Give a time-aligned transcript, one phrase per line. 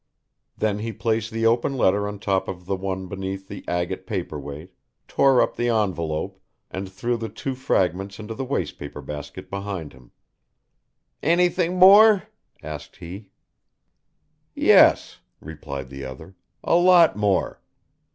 [0.57, 4.39] Then he placed the open letter on top of the one beneath the agate paper
[4.39, 4.73] weight,
[5.07, 6.39] tore up the envelope,
[6.71, 10.09] and threw the two fragments into the waste paper basket behind him.
[11.21, 12.23] "Anything more?"
[12.63, 13.29] asked he.
[14.55, 16.33] "Yes," replied the other,
[16.63, 17.61] "a lot more.